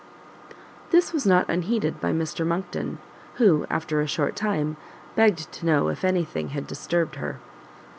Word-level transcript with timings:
This 0.89 1.13
was 1.13 1.27
not 1.27 1.47
unheeded 1.47 2.01
by 2.01 2.11
Mr 2.11 2.43
Monckton, 2.43 2.97
who, 3.35 3.67
after 3.69 4.01
a 4.01 4.07
short 4.07 4.35
time, 4.35 4.75
begged 5.15 5.51
to 5.51 5.65
know 5.67 5.89
if 5.89 6.03
any 6.03 6.23
thing 6.25 6.47
had 6.49 6.65
disturbed 6.65 7.17
her. 7.17 7.39